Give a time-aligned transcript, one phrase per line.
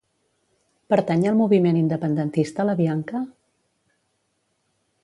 [0.93, 3.25] Pertany al moviment independentista la Bianca?